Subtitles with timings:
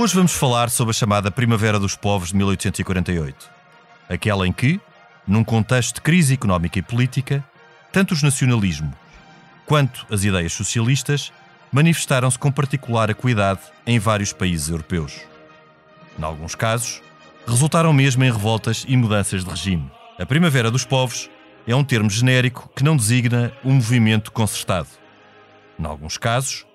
[0.00, 3.50] Hoje vamos falar sobre a chamada Primavera dos Povos de 1848.
[4.08, 4.80] Aquela em que,
[5.26, 7.44] num contexto de crise económica e política,
[7.90, 8.94] tanto os nacionalismos
[9.66, 11.32] quanto as ideias socialistas
[11.72, 15.20] manifestaram-se com particular acuidade em vários países europeus.
[16.16, 17.02] Em alguns casos,
[17.44, 19.90] resultaram mesmo em revoltas e mudanças de regime.
[20.16, 21.28] A Primavera dos Povos
[21.66, 24.90] é um termo genérico que não designa um movimento concertado.
[25.76, 26.67] Em alguns casos,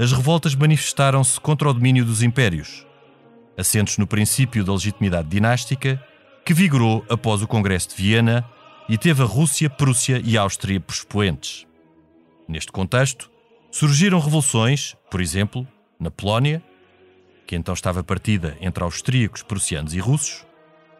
[0.00, 2.86] as revoltas manifestaram-se contra o domínio dos impérios,
[3.54, 6.02] assentos no princípio da legitimidade dinástica,
[6.42, 8.42] que vigorou após o Congresso de Viena
[8.88, 11.66] e teve a Rússia, Prússia e Áustria por expoentes.
[12.48, 13.30] Neste contexto,
[13.70, 16.62] surgiram revoluções, por exemplo, na Polónia,
[17.46, 20.46] que então estava partida entre austríacos, prussianos e russos,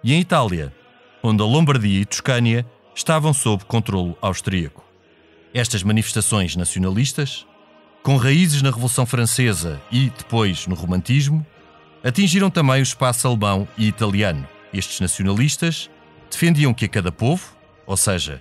[0.05, 0.75] e em Itália,
[1.23, 4.85] onde a Lombardia e Toscânia estavam sob controle austríaco.
[5.55, 7.47] Estas manifestações nacionalistas
[8.03, 11.45] com raízes na Revolução Francesa e, depois, no Romantismo,
[12.03, 14.49] atingiram também o espaço alemão e italiano.
[14.73, 15.91] Estes nacionalistas
[16.31, 17.55] defendiam que a cada povo,
[17.87, 18.41] ou seja,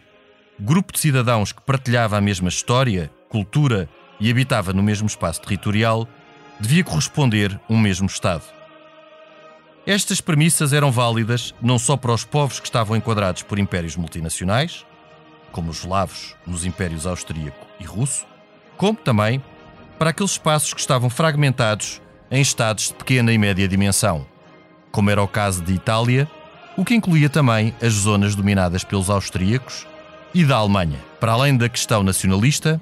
[0.60, 6.08] grupo de cidadãos que partilhava a mesma história, cultura e habitava no mesmo espaço territorial,
[6.60, 8.44] devia corresponder um mesmo Estado.
[9.86, 14.86] Estas premissas eram válidas não só para os povos que estavam enquadrados por impérios multinacionais,
[15.52, 18.28] como os eslavos nos impérios austríaco e russo,
[18.78, 19.42] como também
[20.00, 22.02] para aqueles espaços que estavam fragmentados
[22.32, 24.26] em estados de pequena e média dimensão,
[24.94, 26.26] como era o caso de Itália,
[26.78, 29.86] o que incluía também as zonas dominadas pelos austríacos
[30.34, 30.98] e da Alemanha.
[31.20, 32.80] Para além da questão nacionalista,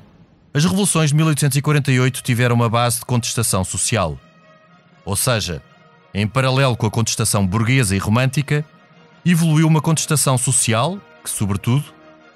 [0.53, 4.15] as revoluções de 1848 tiveram uma base de contestação social.
[5.03, 5.63] Ou seja,
[6.13, 8.63] em paralelo com a contestação burguesa e romântica,
[9.25, 11.83] evoluiu uma contestação social que, sobretudo,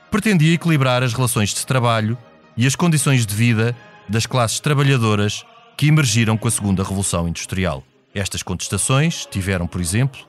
[0.10, 2.18] pretendia equilibrar as relações de trabalho
[2.58, 3.76] e as condições de vida
[4.08, 5.46] das classes trabalhadoras
[5.78, 7.84] que emergiram com a Segunda Revolução Industrial.
[8.14, 10.20] Estas contestações tiveram, por exemplo,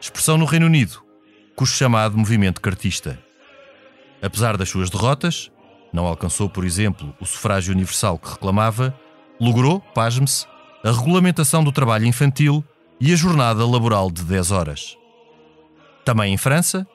[0.00, 1.02] expressão no Reino Unido,
[1.56, 3.18] com o chamado movimento cartista.
[4.22, 5.50] Apesar das suas derrotas,
[5.92, 8.94] não alcançou, por exemplo, o sufrágio universal que reclamava,
[9.40, 10.46] logrou, pasme-se,
[10.84, 12.64] a regulamentação do trabalho infantil
[13.00, 14.96] e a jornada laboral de 10 horas.
[16.04, 16.86] Também em França,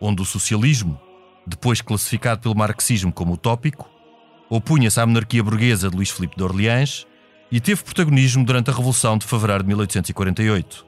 [0.00, 1.00] onde o socialismo,
[1.46, 3.88] depois classificado pelo marxismo como utópico,
[4.56, 7.04] opunha-se à monarquia burguesa de Luís Filipe de Orleans
[7.50, 10.86] e teve protagonismo durante a Revolução de Fevereiro de 1848,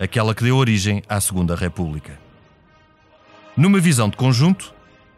[0.00, 2.18] aquela que deu origem à Segunda República.
[3.56, 4.74] Numa visão de conjunto,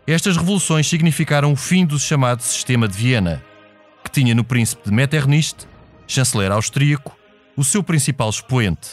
[0.07, 3.43] estas revoluções significaram o fim do chamado Sistema de Viena,
[4.05, 5.55] que tinha no príncipe de Metternich,
[6.07, 7.17] chanceler austríaco,
[7.57, 8.91] o seu principal expoente.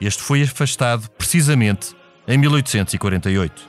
[0.00, 1.96] Este foi afastado precisamente
[2.28, 3.68] em 1848.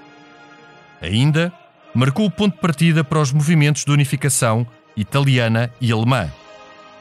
[1.01, 1.51] Ainda,
[1.95, 4.67] marcou o ponto de partida para os movimentos de unificação
[4.97, 6.29] italiana e alemã.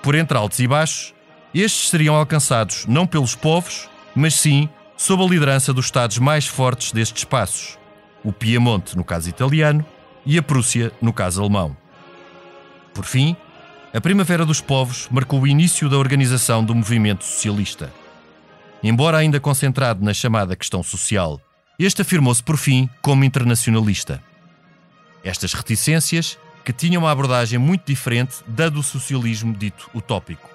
[0.00, 1.12] Por entre altos e baixos,
[1.52, 6.92] estes seriam alcançados não pelos povos, mas sim sob a liderança dos Estados mais fortes
[6.92, 7.76] destes espaços,
[8.22, 9.84] o Piemonte, no caso italiano,
[10.24, 11.76] e a Prússia, no caso alemão.
[12.94, 13.36] Por fim,
[13.92, 17.92] a Primavera dos Povos marcou o início da organização do movimento socialista.
[18.82, 21.40] Embora ainda concentrado na chamada questão social,
[21.78, 24.22] este afirmou-se por fim como internacionalista.
[25.24, 30.50] Estas reticências que tinham uma abordagem muito diferente da do socialismo dito utópico.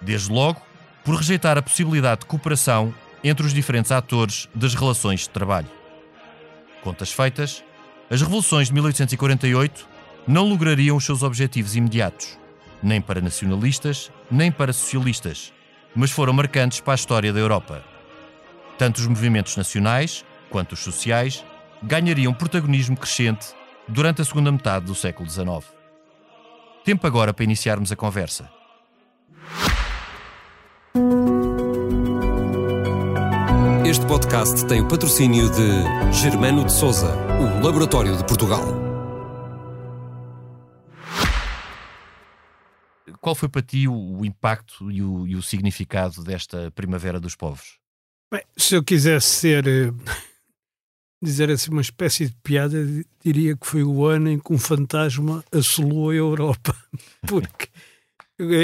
[0.00, 0.60] Desde logo,
[1.02, 5.68] por rejeitar a possibilidade de cooperação entre os diferentes atores das relações de trabalho.
[6.82, 7.64] Contas feitas,
[8.10, 9.88] as revoluções de 1848
[10.26, 12.38] não lograriam os seus objetivos imediatos,
[12.82, 15.52] nem para nacionalistas, nem para socialistas,
[15.94, 17.82] mas foram marcantes para a história da Europa.
[18.76, 21.42] Tanto os movimentos nacionais quanto os sociais
[21.82, 23.54] ganhariam protagonismo crescente
[23.88, 25.64] durante a segunda metade do século XIX.
[26.84, 28.50] Tempo agora para iniciarmos a conversa.
[33.86, 38.62] Este podcast tem o patrocínio de Germano de Souza, o Laboratório de Portugal.
[43.20, 47.78] Qual foi para ti o impacto e o, e o significado desta Primavera dos Povos?
[48.30, 49.94] Bem, se eu quisesse ser.
[51.24, 54.58] Dizer assim uma espécie de piada, di- diria que foi o ano em que um
[54.58, 56.76] fantasma assolou a Europa.
[57.26, 57.68] Porque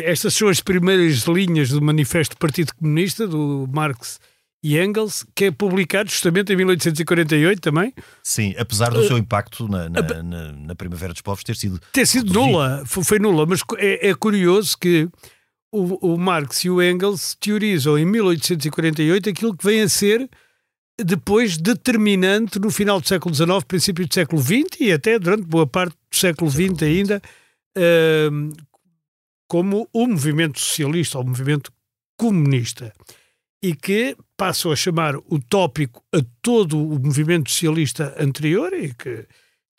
[0.05, 4.19] estas são as primeiras linhas do Manifesto do Partido Comunista, do Marx
[4.63, 7.95] e Engels, que é publicado justamente em 1848 também.
[8.23, 11.81] Sim, apesar do seu impacto na, na, na- na Primavera dos Povos ter sido.
[11.93, 12.47] ter sido reduzido.
[12.53, 15.09] nula, foi, foi nula, mas é, é curioso que
[15.73, 20.29] o, o Marx e o Engels teorizam em 1848 aquilo que vem a ser
[21.05, 25.67] depois determinante no final do século XIX, princípio do século XX e até durante boa
[25.67, 27.23] parte do século XX ainda,
[27.77, 28.51] ahm,
[29.49, 31.73] como o movimento socialista ou o movimento
[32.17, 32.93] comunista.
[33.63, 39.27] E que passam a chamar utópico a todo o movimento socialista anterior e que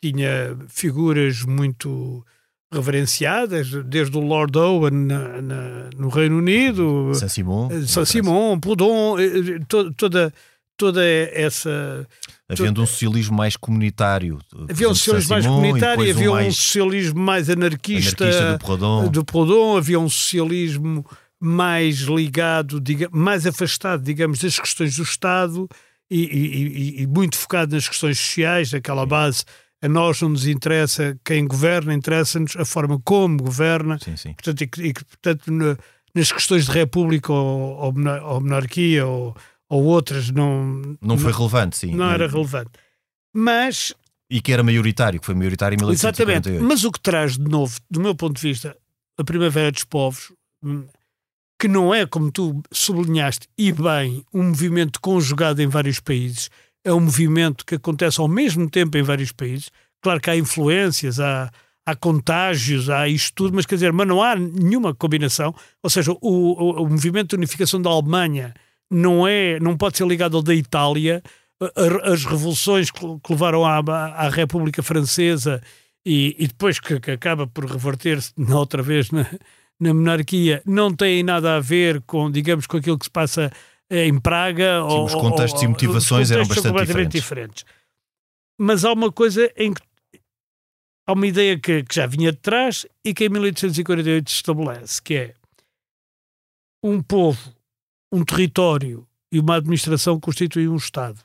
[0.02, 2.24] tinha figuras muito
[2.72, 7.68] reverenciadas, desde o Lord Owen na- na- no Reino Unido, Saint-Simon.
[7.86, 10.32] Saint-Simon, Proudhon, eh, eh, to- toda,
[10.76, 11.02] toda
[11.32, 12.06] essa.
[12.48, 14.38] Havendo um socialismo mais comunitário.
[14.68, 19.08] Havia um socialismo mais e comunitário, havia um mais socialismo mais anarquista, anarquista do Proudhon.
[19.08, 21.04] do Proudhon, havia um socialismo
[21.40, 25.68] mais ligado, diga, mais afastado, digamos, das questões do Estado
[26.10, 29.44] e, e- e- muito focado nas questões sociais, aquela base.
[29.84, 33.98] A nós não nos interessa quem governa, interessa-nos a forma como governa.
[34.00, 34.32] Sim, sim.
[34.34, 35.76] Portanto, e, que- e portanto, na-
[36.14, 39.34] nas questões de república ou, ou monarquia ou,
[39.72, 41.94] ou outras não, Não foi relevante, sim.
[41.94, 42.72] não era relevante.
[43.34, 43.94] Mas
[44.28, 46.46] E que era maioritário, que foi maioritário em 1848.
[46.46, 46.68] Exatamente.
[46.68, 48.76] Mas o que traz de novo, do meu ponto de vista,
[49.16, 50.30] a Primavera dos Povos,
[50.62, 50.84] hum,
[51.58, 56.50] que não é, como tu sublinhaste, e bem, um movimento conjugado em vários países,
[56.84, 59.70] é um movimento que acontece ao mesmo tempo em vários países.
[60.02, 61.50] Claro que há influências, há,
[61.86, 65.54] há contágios, há isto tudo, mas quer dizer, mas não há nenhuma combinação.
[65.82, 68.52] Ou seja, o, o, o movimento de unificação da Alemanha
[68.92, 71.22] não é, não pode ser ligado ao da Itália.
[72.04, 73.00] As revoluções que
[73.30, 75.62] levaram à, à República Francesa
[76.04, 79.24] e, e depois que, que acaba por reverter-se outra vez na,
[79.80, 83.50] na monarquia não têm nada a ver com, digamos, com aquilo que se passa
[83.88, 84.82] eh, em Praga.
[84.84, 87.64] ou, os contextos ou- e motivações eram bastante completamente diferentes.
[88.58, 89.80] Mas há uma coisa em que
[91.06, 95.00] há uma ideia que, que já vinha de trás e que em 1848 se estabelece,
[95.00, 95.34] que é
[96.84, 97.38] um povo,
[98.12, 101.18] um território e uma administração constituem um Estado.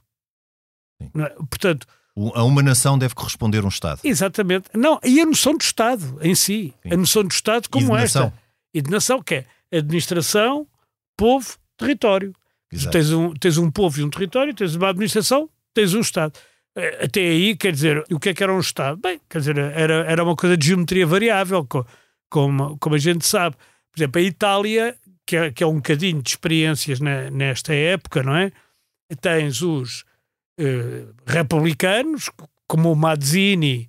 [1.02, 1.30] É?
[1.50, 1.86] Portanto,
[2.34, 4.00] A uma nação deve corresponder um Estado.
[4.04, 4.70] Exatamente.
[4.74, 6.74] Não, e a noção do Estado em si.
[6.84, 6.94] Sim.
[6.94, 8.20] A noção do Estado como de esta.
[8.22, 8.34] nação.
[8.74, 9.46] E de nação, que é
[9.78, 10.68] administração,
[11.18, 12.34] povo, território.
[12.72, 12.92] Exato.
[12.92, 16.34] Tens um, tens um povo e um território, tens uma administração, tens um Estado.
[16.76, 18.98] Eh, Até aí, quer dizer, o que é que era um Estado?
[19.00, 21.86] Bem, quer dizer, era, era uma coisa de geometria variável, co-
[22.30, 23.56] como, como a gente sabe.
[23.92, 24.98] Por exemplo, a Itália,
[25.28, 28.52] que é, que é um bocadinho de experiências na- nesta época, não é?
[29.22, 30.04] Tens os
[30.60, 32.32] eh, republicanos,
[32.68, 33.88] como o Mazzini,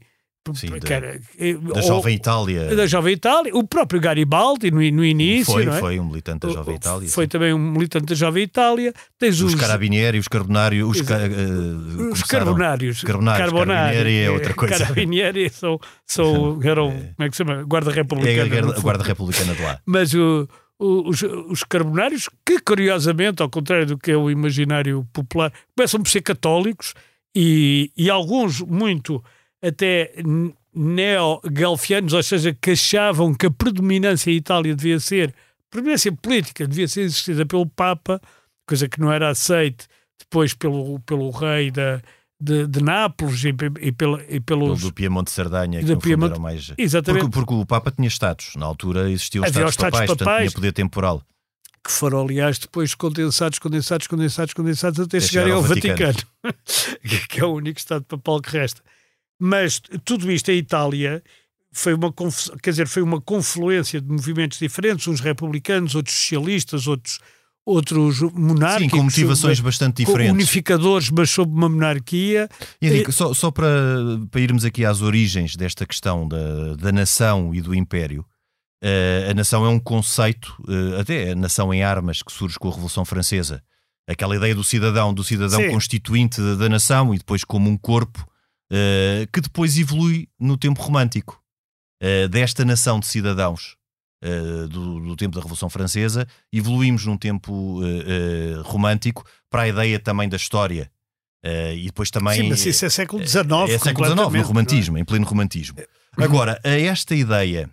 [0.55, 2.75] Sim, da- que era- eh, Da Jovem Itália.
[2.75, 5.81] da Jovem Itália, o próprio Garibaldi no, no início, foi, não é?
[5.81, 7.09] foi um militante da Jovem Itália.
[7.11, 7.29] Foi sim.
[7.29, 8.93] também um militante da Jovem Itália.
[9.19, 13.03] Tens Os os, Carabinieri, os Carbonários, os, ca- eh, os carbonários.
[13.03, 14.79] Carbonários, Carabinieri é outra coisa.
[14.79, 17.63] Carabinieri são, são, eram, como é que se chama?
[17.65, 18.43] Guarda É Republicana.
[18.43, 18.83] a guarda, a fundo.
[18.83, 19.81] guarda republicana de lá.
[19.85, 25.07] Mas o- o- os, os carbonários, que curiosamente, ao contrário do que é o imaginário
[25.13, 26.95] popular, começam por ser católicos
[27.35, 29.23] e, e alguns muito
[29.61, 30.15] até
[30.75, 35.35] neo-galfianos, ou seja, que achavam que a predominância em Itália devia ser,
[35.69, 38.21] predominância política devia ser exercida pelo Papa,
[38.67, 39.89] coisa que não era aceite
[40.19, 42.01] depois pelo, pelo rei da,
[42.41, 43.49] de, de Nápoles e,
[43.81, 44.81] e, pela, e Pelo pelos...
[44.83, 46.73] do Piemonte Sardanha, que Piemonte- mais.
[46.79, 47.23] Exatamente.
[47.23, 48.55] Porque, porque o Papa tinha status.
[48.57, 50.43] Na altura existiam Havia status os status papais, papais.
[50.51, 51.23] tinha poder temporal.
[51.85, 56.19] que foram, aliás, depois condensados, condensados, condensados, condensados até Até chegarem chegar ao ao Vaticano,
[57.29, 58.83] que é o único Estado papal que resta.
[59.41, 61.23] Mas tudo isto, a Itália
[61.73, 62.13] foi uma,
[62.63, 67.21] quer dizer, foi uma confluência de movimentos diferentes, uns republicanos, outros socialistas, outros,
[67.69, 68.83] outros monárquicos.
[68.83, 70.33] Sim, com motivações sob- bastante diferentes.
[70.33, 72.49] unificadores, mas sob uma monarquia.
[72.81, 73.69] Henrique, só, só para,
[74.31, 78.25] para irmos aqui às origens desta questão da, da nação e do império,
[78.83, 82.69] eh, a nação é um conceito, eh, até a nação em armas, que surge com
[82.69, 83.63] a Revolução Francesa.
[84.09, 85.71] Aquela ideia do cidadão, do cidadão Sim.
[85.71, 88.27] constituinte da, da nação e depois como um corpo,
[88.73, 91.39] eh, que depois evolui no tempo romântico.
[92.31, 93.75] Desta nação de cidadãos
[94.21, 99.99] eh, do, do tempo da Revolução Francesa, evoluímos num tempo eh, romântico para a ideia
[99.99, 100.91] também da história.
[101.75, 102.43] E depois também.
[102.43, 103.45] Sim, mas isso é século XIX.
[103.71, 105.79] É século XIX, no completamente, romantismo, em pleno romantismo.
[106.17, 107.71] Agora, a esta ideia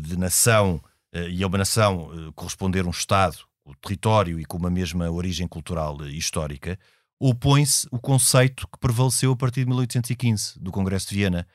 [0.00, 0.82] de nação
[1.30, 6.02] e a uma nação corresponder um Estado, o território e com uma mesma origem cultural
[6.06, 6.78] e histórica,
[7.20, 11.46] opõe-se o conceito que prevaleceu a partir de 1815, do Congresso de Viena,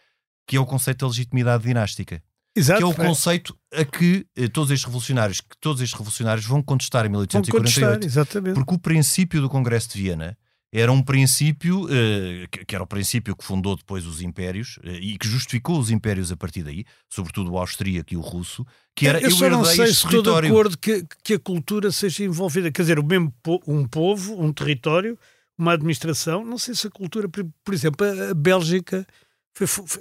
[0.47, 2.21] que é o conceito da legitimidade dinástica.
[2.55, 2.77] Exato.
[2.79, 3.07] que é o é.
[3.07, 7.21] conceito a que eh, todos estes revolucionários, que todos estes revolucionários vão contestar em Vão
[7.21, 7.85] 1848.
[7.85, 8.55] contestar, exatamente.
[8.55, 10.37] Porque o princípio do Congresso de Viena
[10.71, 15.17] era um princípio eh, que, era o princípio que fundou depois os impérios eh, e
[15.19, 19.21] que justificou os impérios a partir daí, sobretudo o austríaco e o russo, que era
[19.21, 22.71] eu só não sei se estou de acordo que, que a cultura seja envolvida.
[22.71, 25.17] Quer dizer, o mesmo po- um povo, um território,
[25.55, 26.43] uma administração.
[26.43, 29.05] Não sei se a cultura, por, exemplo, a Bélgica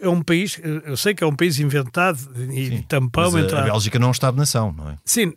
[0.01, 2.19] é um país, eu sei que é um país inventado
[2.53, 4.97] e Sim, tampão Mas a- entre a, a- Bélgica não é um Estado-nação, não é?
[5.05, 5.33] Sim,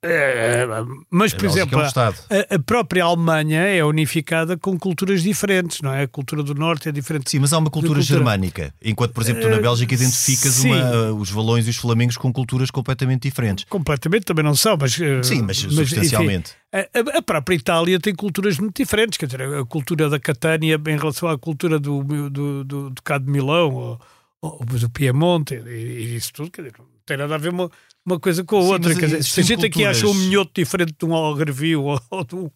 [0.00, 0.64] é,
[1.10, 2.16] mas por exemplo, é um Estado.
[2.30, 6.04] a, a própria Alemanha é unificada com culturas diferentes, não é?
[6.04, 7.28] A cultura do Norte é diferente.
[7.30, 10.60] Sim, mas há uma cultura, cultura- germânica, enquanto, por exemplo, tu na Eh, Bélgica identificas
[10.60, 13.64] uma- os valões e os flamengos com culturas completamente diferentes.
[13.68, 15.00] Completamente também não são, mas.
[15.00, 16.52] eh, Sim, mas enfim, substancialmente.
[16.72, 20.80] a, a- a própria Itália tem culturas muito diferentes, quer dizer, a cultura da Catânia
[20.86, 24.00] em relação à cultura do, do, do, do Ducado de Milão ou,
[24.40, 27.70] ou do Piemonte e, e isso tudo, quer dizer, não tem nada a ver uma,
[28.06, 28.94] uma coisa com a Sim, outra.
[28.94, 32.24] Quer dizer, se a gente aqui acha um minhoto diferente de um algarvio ou, ou,
[32.24, 32.50] de um,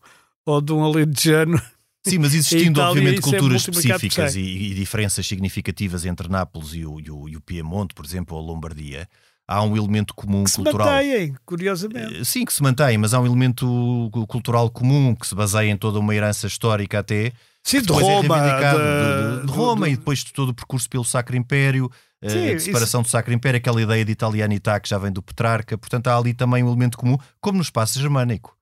[0.46, 1.60] ou de um alentejano.
[2.04, 6.74] Sim, mas existindo, Itália, obviamente, é culturas por específicas e, e diferenças significativas entre Nápoles
[6.74, 9.08] e o, e o- e o Piemonte, por exemplo, ou a Lombardia,
[9.46, 10.88] há um elemento comum que se cultural.
[10.88, 12.16] mantêm, curiosamente.
[12.20, 15.70] Eh, Sim, que se mantém, mas há um elemento cu- cultural comum que se baseia
[15.70, 17.32] em toda uma herança histórica até.
[17.64, 18.38] Sim, de depois Roma.
[18.38, 21.90] é de- de, de Roma do- e depois de todo o percurso pelo Sacro Império,
[22.20, 25.22] eh, Sim, de separação do Sacro Império, aquela ideia de italianità que já vem do
[25.22, 25.78] Petrarca.
[25.78, 28.56] Portanto, há ali também um elemento comum, como no espaço germânico.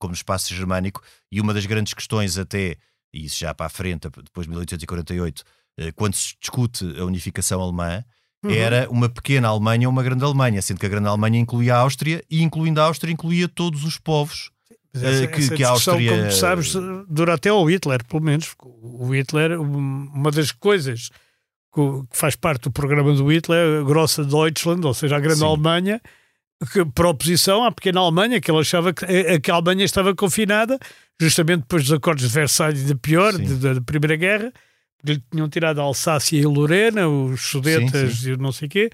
[0.00, 2.76] Como no espaço germânico, e uma das grandes questões até,
[3.12, 5.42] e isso já para a frente, depois de 1848,
[5.78, 8.04] eh, quando se discute a unificação alemã,
[8.44, 8.50] Uhum.
[8.50, 11.78] era uma pequena Alemanha ou uma grande Alemanha, sendo que a grande Alemanha incluía a
[11.78, 14.50] Áustria e incluindo a Áustria incluía todos os povos
[14.94, 16.72] Mas eh, que- que a discussão, Áustria- como tu sabes,
[17.08, 18.54] dura até ao Hitler, pelo menos.
[18.60, 21.10] O Hitler, um- uma das coisas
[21.74, 21.80] que
[22.12, 25.46] faz parte do programa do Hitler, a Grossa Deutschland, ou seja, a grande Sim.
[25.46, 26.00] Alemanha,
[26.72, 29.84] que, por oposição à pequena Alemanha, que ele achava que a, a que a Alemanha
[29.84, 30.78] estava confinada,
[31.20, 34.52] justamente depois dos acordos de Versalhes e de pior, de- da da Primeira Guerra,
[35.04, 38.68] que lhe tinham tirado a Alsácia e a Lorena, os Sudetas Sim, e não sei
[38.68, 38.90] o quê.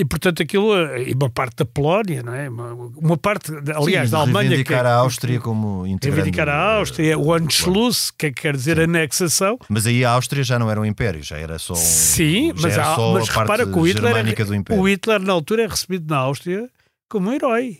[0.00, 2.48] E, portanto, aquilo, eh, e uma parte da Polónia, não é?
[2.48, 4.44] Uma, uma parte, aliás, Sim, da Alemanha.
[4.44, 6.14] que- reivindicar a Áustria como integrante.
[6.22, 9.58] reivindicar a Áustria, o Anschluss, que quer dizer anexação.
[9.68, 12.72] Mas aí a Áustria já não era um império, já era só um, Sim, mas,
[12.74, 14.80] era só mas a parte repara que o Hitler, é, império.
[14.82, 16.70] o Hitler na altura é recebido na Áustria
[17.10, 17.78] como um herói.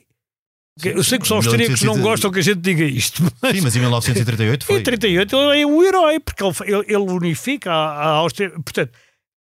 [0.80, 3.56] Sim, Eu sei que os austríacos não 1830 gostam que a gente diga isto, mas
[3.56, 4.80] Sim, mas em 1938 foi.
[4.80, 8.50] em 38 ele é um herói, porque ele, ele- ele unifica a, a Áustria.
[8.50, 8.90] Portanto,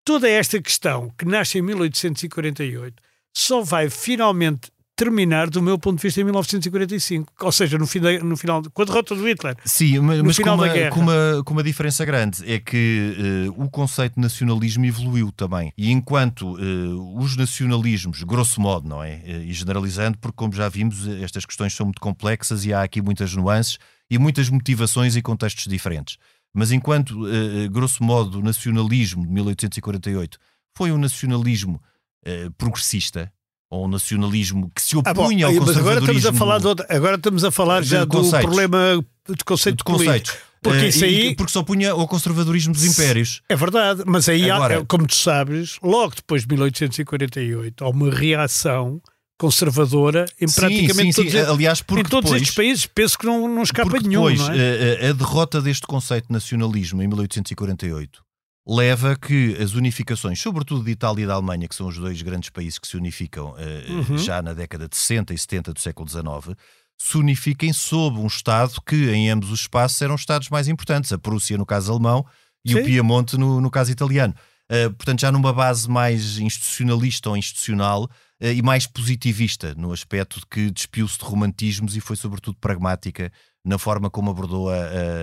[0.08, 2.94] toda esta questão que nasce em 1848
[3.36, 7.30] só vai finalmente terminar, do meu ponto de vista, em 1945.
[7.40, 9.54] Ou seja, no, fim da- no final, com a derrota do Hitler.
[9.66, 12.42] Sim, mas, mas com, uma, com, uma, com uma diferença grande.
[12.50, 15.72] É que eh, o conceito de nacionalismo evoluiu também.
[15.76, 19.20] E enquanto eh, os nacionalismos, grosso modo, não é?
[19.26, 23.02] Eh, e generalizando, porque como já vimos, estas questões são muito complexas e há aqui
[23.02, 23.78] muitas nuances
[24.10, 26.16] e muitas motivações e contextos diferentes.
[26.54, 30.38] Mas enquanto, eh, eh, grosso modo, o nacionalismo de 1848
[30.76, 31.80] foi um nacionalismo
[32.24, 33.32] eh, progressista,
[33.70, 36.18] ou um nacionalismo que se Ah, bom, opunha ao mas agora conservadorismo...
[36.18, 40.34] estamos a falar, outra- agora estamos a falar já do problema de conceito de conceitos.
[40.62, 43.42] Porque isso aí porque se opunha ao conservadorismo dos impérios.
[43.48, 48.10] é verdade, mas aí, há- Agora- como tu sabes, logo depois de 1848, há uma
[48.10, 49.00] reação
[49.38, 51.38] conservadora em praticamente sim, sim, todos, sim.
[51.52, 52.86] Aliás, porque em todos depois, estes países.
[52.86, 54.28] Penso que não, não escapa porque nenhum.
[54.28, 55.04] depois é?
[55.04, 58.22] a, a- a derrota deste conceito de nacionalismo em 1848
[58.70, 62.50] leva que as unificações, sobretudo de Itália e da Alemanha, que são os dois grandes
[62.50, 64.18] países que se unificam eh, Uhum.
[64.18, 66.54] já na década de 60 e 70 do século XIX,
[67.00, 71.18] se unifiquem sob um Estado que, em ambos os espaços, eram Estados mais importantes, a
[71.18, 72.26] Prússia, no caso alemão,
[72.62, 74.34] e o Piemonte, no, no caso italiano.
[74.70, 80.40] Eh, portanto, já numa base mais institucionalista ou institucional eh, e mais positivista, no aspecto
[80.40, 83.32] de que despiu-se de romantismos e foi, sobretudo, pragmática
[83.64, 84.74] na forma como abordou a-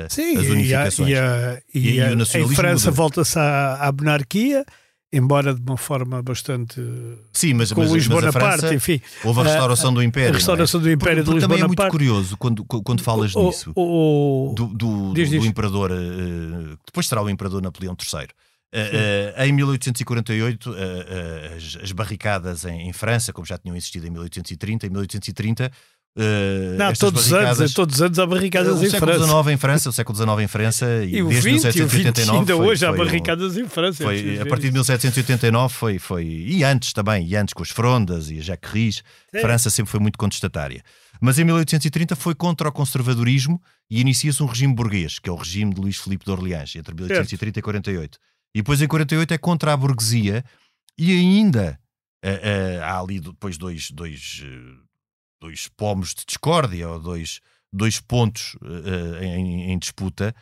[0.05, 1.09] a- Sim, as e, a, unificações.
[1.09, 4.65] e, a, e, E- e a- nacionalismo em França volta-se à, à monarquia,
[5.13, 6.81] embora de uma forma bastante.
[7.31, 8.99] Sim, mas, com mas, Luís mas a Bonaparte, França enfim.
[9.23, 10.31] houve a restauração do Império.
[10.31, 10.89] a restauração não é?
[10.89, 13.71] do Império Porque- de porque Luís também é muito curioso quando, quando falas O- nisso.
[13.73, 15.45] o- o- do, do, Diz, do diz.
[15.45, 18.27] imperador, eh, depois será o imperador Napoleão III.
[18.73, 23.75] Eh, eh, em 1848, eh, eh, as, as barricadas em, em França, como já tinham
[23.75, 25.71] existido em 1830, em 1830,
[26.77, 29.25] Não, todos os anos, barricadas- todos os anos há barricadas o em século França.
[29.27, 31.87] XIX em França, o século XIX em França e, E o desde 20 e o
[31.87, 34.03] 20 1789 ainda foi- hoje há foi um- barricadas em França.
[34.03, 34.91] foi, a partir de isso.
[34.91, 36.25] 1789 foi, foi.
[36.25, 39.03] E antes também, e antes com as frondas e a Jacques
[39.33, 39.41] Sim.
[39.41, 40.81] França sempre foi muito contestatária.
[41.21, 45.35] Mas em 1830 foi contra o conservadorismo e inicia-se um regime burguês, que é o
[45.35, 47.57] regime de Luís Filipe de Orleans, entre 1830 certo.
[47.57, 48.17] e 48.
[48.55, 50.41] E depois em 48 é contra a burguesia
[50.97, 51.77] e ainda
[52.23, 54.81] uh, uh, há ali depois dois, dois, uh,
[55.41, 57.41] dois pomos de discórdia ou dois,
[57.73, 58.55] dois pontos
[59.21, 60.33] em, em, disputa,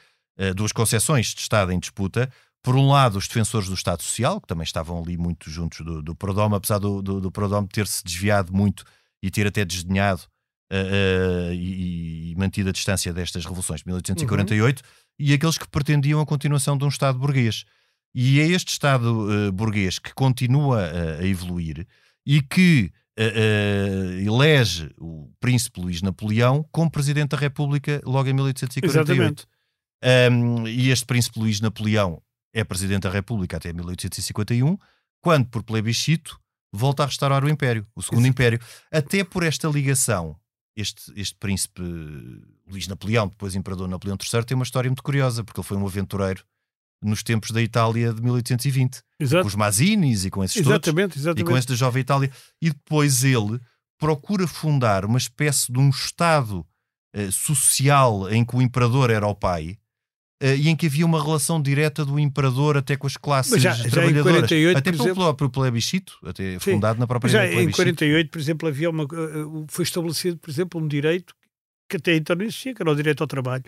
[0.55, 2.31] duas concessões de Estado em disputa.
[2.61, 6.03] Por um lado, os defensores do Estado Social, que também estavam ali muito juntos do,
[6.03, 8.85] do Prodome, apesar do, do, do Prodome ter-se desviado muito
[9.23, 10.21] e ter até desdenhado
[10.71, 14.85] uh, e, e, mantido a distância destas revoluções de 1848, uhum.
[15.17, 17.65] e aqueles que pretendiam a continuação de um Estado burguês.
[18.13, 21.87] E é este Estado uh, burguês que continua uh, a evoluir
[22.25, 22.91] e que
[24.17, 29.47] elege o príncipe Luís Napoleão como Presidente da República logo em 1848.
[30.31, 32.19] Um, e este príncipe Luís Napoleão
[32.53, 34.77] é Presidente da República até 1851,
[35.21, 36.39] quando, por plebiscito,
[36.73, 38.59] volta a restaurar o Império, o Segundo Império.
[38.91, 40.35] Até por esta ligação
[40.75, 41.81] este, este príncipe
[42.67, 45.85] Luís Napoleão, depois imperador Napoleão III, tem uma história muito curiosa, porque ele foi um
[45.85, 46.43] aventureiro
[47.03, 49.41] nos tempos da Itália de 1820, Exato.
[49.43, 51.41] com os Mazinis e com esses exatamente, todos, exatamente.
[51.41, 52.31] e com esta jovem Itália.
[52.61, 53.59] E depois ele
[53.99, 56.65] procura fundar uma espécie de um Estado
[57.13, 59.77] eh, social em que o imperador era o pai,
[60.43, 63.73] Uh, e em que havia uma relação direta do imperador até com as classes já,
[63.89, 64.25] trabalhadoras.
[64.25, 68.29] Já 48, até pelo exemplo, próprio plebiscito, até sim, fundado na própria Já em 48,
[68.29, 71.33] por exemplo, havia uma, uh, foi estabelecido, por exemplo, um direito
[71.87, 73.63] que até então não existia, que era o direito ao trabalho.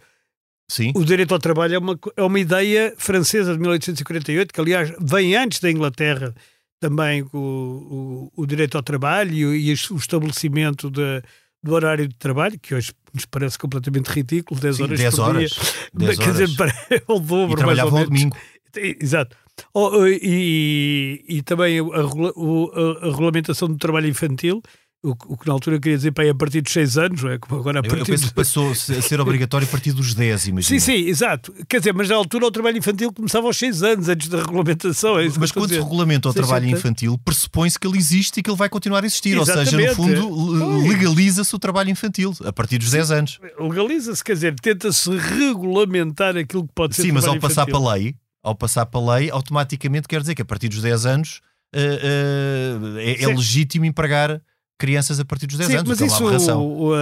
[0.68, 0.92] Sim.
[0.96, 5.36] O direito ao trabalho é uma, é uma ideia francesa de 1848, que aliás vem
[5.36, 6.34] antes da Inglaterra
[6.80, 11.22] também o, o, o direito ao trabalho e, e o estabelecimento de,
[11.64, 15.52] do horário de trabalho, que hoje nos parece completamente ridículo, 10 horas 10 por horas,
[15.52, 15.62] dia.
[16.08, 16.50] 10 Quer dizer,
[16.92, 18.36] é o dobro, e trabalhavam ao domingo.
[18.76, 19.36] Exato.
[19.74, 24.62] Oh, e, e, também a, a, a, regulamentação do trabalho infantil,
[25.06, 27.38] o, o, que na altura queria dizer para a partir dos 6 anos, não é?
[27.38, 30.14] Como agora a partir eu, eu penso que passou a ser obrigatório a partir dos
[30.14, 30.80] 10, imagina.
[30.80, 31.54] Sim, sim, exato.
[31.70, 35.20] Quer dizer, mas na altura o trabalho infantil começava aos 6 anos, antes da regulamentação.
[35.20, 38.58] É mas quando se regulamenta o trabalho infantil, pressupõe-se que ele existe e que ele
[38.58, 39.38] vai continuar a existir.
[39.38, 39.76] Exatamente.
[39.76, 43.40] Ou seja, no fundo, legaliza-se o trabalho infantil a partir dos 10 anos.
[43.60, 47.50] Legaliza-se, quer dizer, tenta-se regulamentar aquilo que pode ser Sim, mas ao infantil.
[47.50, 50.70] passar para a lei, ao passar para a lei, automaticamente quer dizer que a partir
[50.70, 51.42] dos 10 anos
[51.76, 54.42] uh, uh, é, é legítimo empregar
[54.78, 55.90] crianças a partir dos 10 Sim, anos.
[55.90, 56.94] Mas é isso, o, o,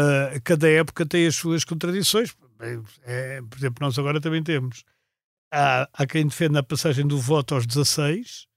[0.44, 2.34] cada época tem as suas contradições.
[3.06, 4.84] É, por exemplo, nós agora também temos.
[5.52, 8.48] Há, há quem defenda a passagem do voto aos 16,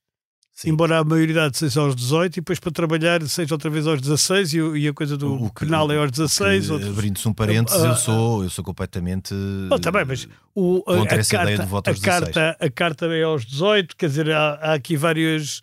[0.53, 0.71] Sim.
[0.71, 4.55] embora a maioridade seja aos 18, e depois para trabalhar seja outra vez aos 16
[4.55, 6.71] e, e a coisa do o que, penal é aos 16.
[6.71, 9.35] Abrindo-se um parênteses, uh, eu, sou, eu sou completamente
[9.71, 12.35] oh, tá bem, mas o, contra a, essa carta, ideia do voto aos a 16.
[12.35, 15.61] Carta, a carta é aos 18, quer dizer, há, há aqui vários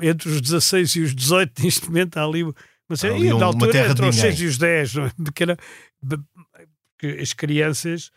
[0.00, 2.44] entre os 16 e os 18, neste momento há ali
[2.92, 5.12] mas é, e, um, altura, entre os 6 e os 10, não é?
[5.24, 5.58] porque, era,
[6.06, 8.10] porque as crianças,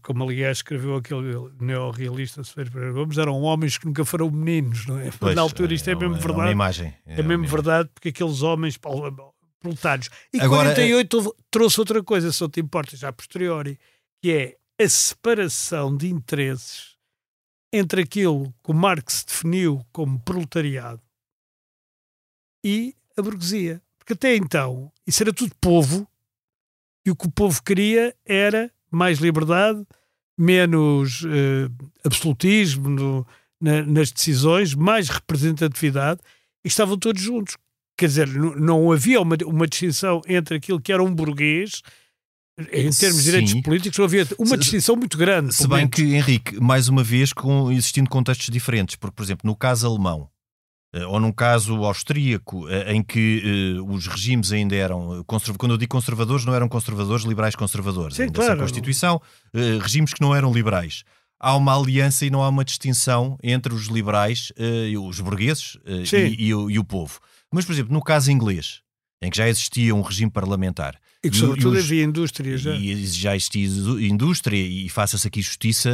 [0.00, 5.10] como aliás escreveu aquele neorrealista Ferreira Gomes, eram homens que nunca foram meninos, não é?
[5.20, 6.50] Pois, Na altura isto é, é mesmo é verdade.
[6.52, 6.94] imagem.
[7.04, 10.08] É, é mesmo verdade, porque aqueles homens proletários.
[10.32, 13.78] E Agora, 48 trouxe outra coisa, se não te importa, já a posteriori,
[14.22, 16.96] que é a separação de interesses
[17.70, 21.02] entre aquilo que o Marx definiu como proletariado
[22.64, 23.82] e a burguesia.
[24.08, 26.08] Porque até então isso era tudo povo
[27.04, 29.86] e o que o povo queria era mais liberdade,
[30.38, 31.70] menos uh,
[32.02, 33.26] absolutismo no,
[33.60, 36.20] na, nas decisões, mais representatividade
[36.64, 37.58] e estavam todos juntos.
[37.98, 41.82] Quer dizer, não, não havia uma, uma distinção entre aquilo que era um burguês
[42.72, 43.60] em termos de direitos Sim.
[43.60, 45.54] políticos, havia uma se, distinção muito grande.
[45.54, 49.54] Se bem que, Henrique, mais uma vez, com, existindo contextos diferentes, porque, por exemplo, no
[49.54, 50.37] caso alemão, eh,
[51.06, 55.90] ou num caso austríaco, eh, em que uh, os regimes ainda eram quando eu digo
[55.90, 58.60] conservadores, não eram conservadores, liberais conservadores, Sim, ainda claro.
[58.60, 59.20] Constituição,
[59.80, 61.04] regimes que não eram liberais.
[61.38, 66.46] Há uma aliança e não há uma distinção entre os liberais, uh, os burgueses e,
[66.46, 67.20] e, o, e, o, povo.
[67.52, 68.80] Mas, por exemplo, no caso inglês,
[69.22, 70.98] em que já existia um regime parlamentar.
[71.22, 72.74] E que, sobretudo, os, havia indústria já.
[72.74, 73.66] E já existia
[74.00, 75.90] indústria, e faça-se aqui justiça,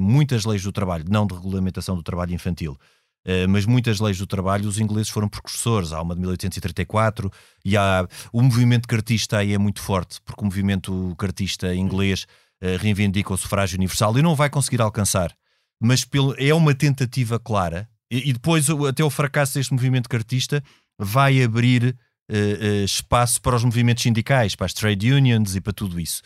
[0.00, 3.05] muitas leis do trabalho, não de regulamentação do trabalho infantil, eh,
[3.48, 5.92] mas muitas leis do trabalho os ingleses foram precursores.
[5.92, 7.30] Há uma de 1834
[7.64, 12.26] e há o movimento cartista aí é muito forte, porque o movimento cartista inglês
[12.62, 15.34] uh, reivindica o sufrágio universal e não vai conseguir alcançar,
[15.80, 17.88] mas pelo, é uma tentativa clara.
[18.10, 20.62] E, e depois, até o fracasso deste movimento cartista,
[20.98, 21.96] vai abrir
[22.30, 26.22] uh, espaço para os movimentos sindicais, para as trade unions e para tudo isso.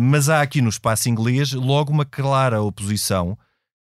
[0.00, 3.36] mas há aqui no espaço inglês logo uma clara oposição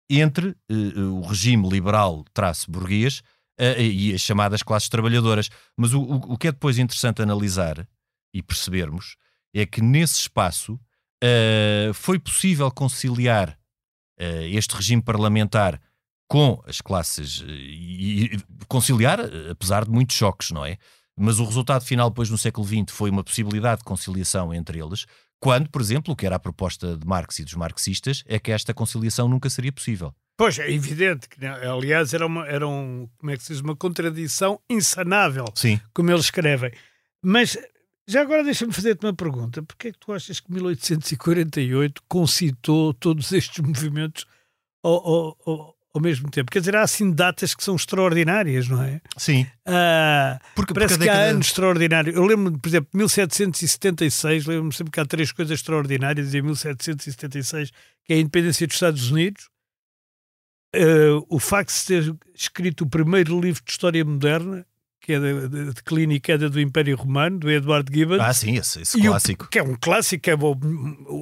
[0.10, 3.20] entre uh, o regime liberal traço burguês
[3.60, 5.50] uh, e as chamadas classes trabalhadoras.
[5.78, 7.88] Mas o, o, que é depois interessante analisar,
[8.34, 9.15] e percebermos
[9.54, 13.58] é que nesse espaço uh, foi possível conciliar
[14.50, 15.78] este regime parlamentar
[16.30, 19.20] com as classes e conciliar,
[19.52, 20.78] apesar de muitos choques, não é?
[21.20, 25.06] Mas o resultado final, depois no século XX, foi uma possibilidade de conciliação entre eles,
[25.39, 28.52] quando, por exemplo, o que era a proposta de Marx e dos marxistas é que
[28.52, 30.13] esta conciliação nunca seria possível.
[30.38, 33.62] Pois, é evidente que, né, aliás, era uma, era um, como é que se diz,
[33.62, 35.80] uma contradição insanável, Sim.
[35.93, 36.74] como eles escrevem.
[37.24, 37.58] Mas,
[38.08, 39.63] já agora deixa-me fazer-te uma pergunta.
[39.63, 44.26] Porquê é que tu achas que 1848 concitou todos estes movimentos
[44.84, 46.51] ao, ao, ao, ao mesmo tempo?
[46.51, 48.99] Quer dizer, há assim datas que são extraordinárias, não é?
[49.17, 49.47] Sim.
[49.65, 52.15] Ah, Porque- parece porque que há década- anos extraordinários.
[52.15, 57.71] Eu lembro, por exemplo, 1776, lembro-me sempre que há três coisas extraordinárias em 1776,
[58.03, 59.49] que é a independência dos Estados Unidos,
[60.75, 64.65] ah, o facto de ter escrito o primeiro livro de história moderna,
[64.99, 68.34] que é de, de, de Declínio e Queda do Império Romano, do Edward Gibbon, Ah,
[68.34, 69.47] sim, esse, esse e o- clássico.
[69.49, 70.51] que é um clássico, que é o,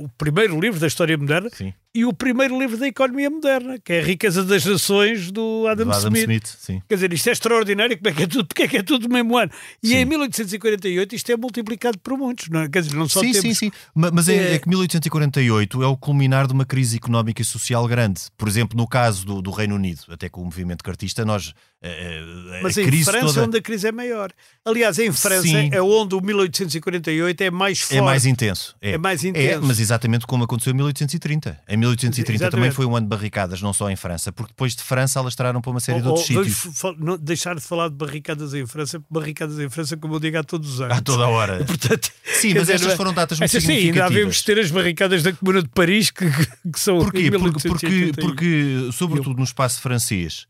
[0.06, 1.74] o primeiro livro da história moderna, Sim.
[1.96, 5.86] E o primeiro livro da economia moderna, que é a Riqueza das Nações, do Adam,
[5.86, 6.22] Do Adam Smith.
[6.24, 6.82] Smith, sim.
[6.90, 9.08] Quer dizer, isto é extraordinário, como é que é tudo, porque é que é tudo
[9.08, 9.52] no mesmo ano?
[9.82, 9.96] E Sim.
[9.98, 12.70] em 1848 isto é multiplicado por muitos, não é?
[12.70, 13.42] Quer dizer, não só sim, temos...
[13.42, 13.72] sim, sim.
[13.94, 17.46] Ma- Mas é, É- é que 1848 é o culminar de uma crise económica e
[17.46, 18.22] social grande.
[18.38, 21.54] Por exemplo, no caso do, do Reino Unido, até com o movimento cartista, nós.
[21.82, 22.22] eh,
[22.56, 24.32] eh, Mas a em crise França toda é onde a crise é maior.
[24.66, 25.70] Aliás, em França Sim.
[25.72, 27.98] é onde o 1848 é mais forte.
[27.98, 28.76] é mais intenso.
[28.82, 29.62] É mais intenso.
[29.66, 31.60] mas exatamente como aconteceu em 1830.
[31.68, 34.84] Em 1830 também foi um ano de barricadas, não só em França, porque depois de
[34.84, 36.80] França alastraram para uma série de Ou- outros ou vamos sítios.
[36.80, 40.20] fa- não deixar de falar de barricadas em França, porque barricadas em França, como eu
[40.20, 40.98] digo, há todos os anos.
[40.98, 41.64] A toda a hora.
[41.66, 44.16] Portanto, Sim, mas dizer, estas é- foram datas muito Estas sim, ainda significativas.
[44.18, 46.26] havemos de ter as barricadas da Comuna de Paris, que,
[46.72, 47.30] que são Porquê?
[47.32, 48.28] Porque, porque, 1881.
[48.28, 50.46] porque, sobretudo no espaço francês,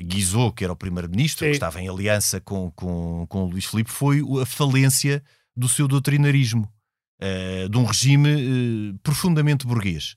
[0.00, 1.50] Guizot, que era o primeiro-ministro, Sim.
[1.50, 5.22] que estava em aliança com, com, com o Luís Filipe, foi a falência
[5.56, 6.68] do seu doutrinarismo,
[7.18, 8.28] eh, de um regime
[8.92, 10.14] eh, profundamente burguês.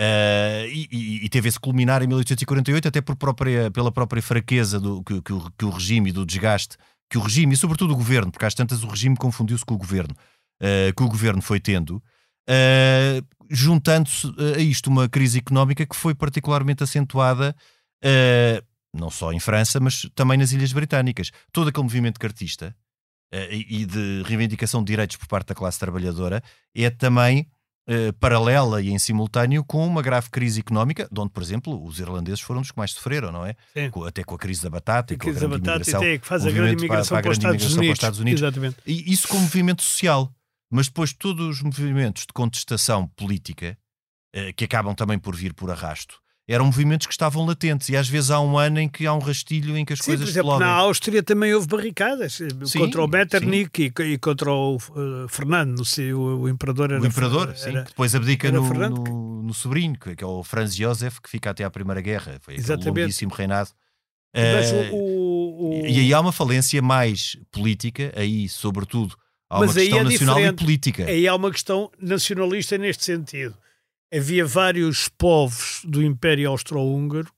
[0.00, 5.02] Eh, e, e- teve esse culminar em 1848, até por própria, pela própria fraqueza do,
[5.02, 6.76] que, que o, que o regime e do desgaste
[7.10, 9.78] que o regime, e sobretudo o governo, porque às tantas o regime confundiu-se com o
[9.78, 10.14] governo,
[10.60, 12.00] eh, que o governo foi tendo,
[12.48, 17.56] eh, juntando-se a isto uma crise económica que foi particularmente acentuada
[18.94, 21.30] não só em França, mas também nas Ilhas Britânicas.
[21.52, 22.74] Todo aquele movimento cartista
[23.50, 26.42] e de reivindicação de direitos por parte da classe trabalhadora
[26.74, 27.46] é também
[27.88, 31.98] eh, paralela e em simultâneo com uma grave crise económica, de onde, por exemplo, os
[31.98, 33.56] irlandeses foram dos que mais sofreram, não é?
[33.90, 35.76] Com- até com a crise da batata e A com a crise da grande batata
[35.78, 36.00] imigração.
[36.00, 38.10] até que faz a o grande imigração para, para a os grande Estados imigração para
[38.12, 38.42] os Unidos.
[38.42, 38.76] Estados Unidos.
[38.76, 38.76] Exatamente.
[38.86, 40.30] E isso como movimento social.
[40.70, 43.78] Mas depois todos os movimentos de contestação política,
[44.34, 47.90] eh, que acabam também por vir por arrasto, eram movimentos que estavam latentes.
[47.90, 50.06] E às vezes há um ano em que há um rastilho em que as Sim,
[50.06, 50.66] coisas por exemplo, explodem.
[50.66, 55.26] na Áustria também houve barricadas eh, Sim, contra o Metternich e, e contra o eh,
[55.28, 58.56] Fernando, não sei, o, o imperador era O imperador, era- sim, que depois abdica era
[58.58, 61.70] no, Fernando no, no sobrinho, que que é o Franz Josef, que fica até à
[61.70, 62.38] Primeira Guerra.
[62.40, 63.00] Foi Exatamente.
[63.02, 63.68] longuíssimo reinado.
[64.34, 69.16] Mas Eh, o, o- E aí há uma falência mais política, aí, sobretudo,
[69.50, 71.04] há Mas uma aí questão é nacional e política.
[71.06, 73.54] aí há uma questão nacionalista neste sentido.
[74.14, 77.30] Havia vários povos do Império Austro-Húngaro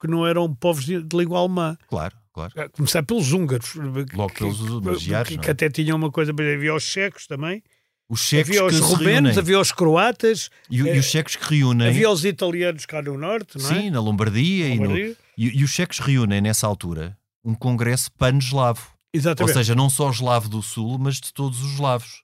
[0.00, 1.76] que não eram povos de, de língua alemã.
[1.88, 2.52] Claro, claro.
[2.60, 3.74] A começar pelos húngaros.
[3.74, 5.44] Logo que- pelos que- magiares, que, não é?
[5.44, 7.62] que até tinham uma coisa, havia os checos também.
[8.10, 11.44] Os checos havia os que romenos, havia os croatas, E, e eh, os checos que
[11.56, 11.88] reúnem.
[11.88, 13.74] havia os italianos cá no norte, não é?
[13.74, 14.66] Sim, na Lombardia.
[14.68, 15.16] E, no- Lombardia.
[15.36, 18.88] e, e os checos reúnem nessa altura um congresso pan-eslavo.
[18.92, 19.54] Ou Exatamente.
[19.54, 22.22] seja, não só eslavo do Sul, mas de todos os eslavos.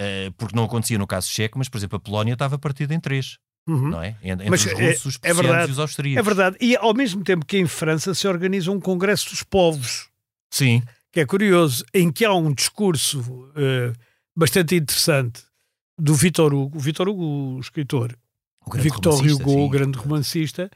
[0.00, 3.00] Eh, porque não acontecia no caso checo, mas, por exemplo, a Polónia estava partida em
[3.00, 3.88] três, Uhum.
[3.88, 4.16] não é?
[4.22, 5.68] En- Entre Mas os é- russos, os é prussianos verdade.
[5.68, 6.18] e os austríacos.
[6.18, 6.56] É verdade.
[6.60, 10.08] E ao mesmo tempo que em França se organiza um Congresso dos Povos,
[10.50, 13.92] Sim, que é curioso, em que há um discurso eh,
[14.36, 15.42] bastante interessante
[15.98, 17.24] do Vitor Hugo, o Vitor Hugo,
[17.56, 18.16] o escritor,
[18.64, 19.68] o Victor Hugo, o sim.
[19.68, 20.70] grande romancista,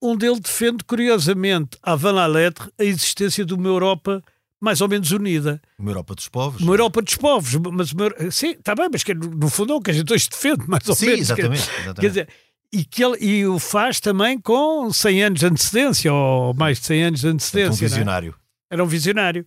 [0.00, 4.22] onde ele defende curiosamente, à van la lettre, a existência de uma Europa
[4.60, 5.60] mais ou menos unida.
[5.78, 6.60] Uma Europa dos povos.
[6.62, 7.54] Uma Europa dos povos.
[7.72, 10.28] Mas uma, sim, está bem, mas que no fundo é o que a gente hoje
[10.28, 11.20] defende, mais ou Sim, menos.
[11.20, 11.62] exatamente.
[11.66, 12.00] Quer, exatamente.
[12.00, 12.28] quer dizer,
[12.72, 16.86] e, que ele, e o faz também com 100 anos de antecedência, ou mais de
[16.86, 17.84] 100 anos de um antecedência.
[17.84, 17.88] é?
[17.88, 18.34] visionário.
[18.70, 19.44] Era um visionário.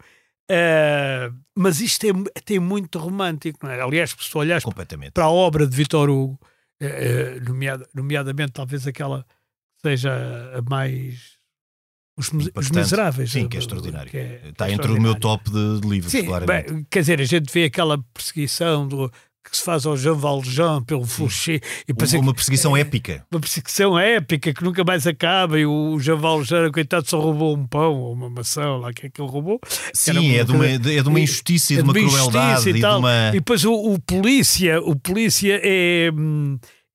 [0.50, 2.10] Eh, mas isto é,
[2.44, 3.80] tem muito romântico, não é?
[3.82, 4.64] Aliás, se tu olhares
[5.14, 6.40] para a obra de Vitor Hugo,
[6.82, 9.24] eh, nomeada- nomeadamente talvez aquela
[9.78, 10.12] que seja
[10.58, 11.40] a mais.
[12.22, 12.72] Os, os.
[12.72, 13.32] Miseráveis.
[13.32, 14.12] Sim, que é extraordinário.
[14.12, 15.20] que é Está entre o meu extraordinário.
[15.20, 16.72] top de, de livros, Sim, claramente.
[16.72, 19.12] bem, quer dizer, a gente vê aquela perseguição do,
[19.50, 21.60] que se faz ao Jean Valjean pelo Fouché.
[21.88, 23.26] E uma, uma perseguição é, épica.
[23.32, 25.60] Uma perseguição épica que nunca mais acaba.
[25.60, 29.10] E o Jean Valjean, coitado, só roubou um pão ou uma maçã, lá que é
[29.10, 29.60] que ele roubou.
[29.94, 32.70] Sim, é de, uma, é de uma injustiça e de uma crueldade.
[32.70, 33.30] E, e, de uma...
[33.30, 36.12] e depois o, o polícia, o polícia é.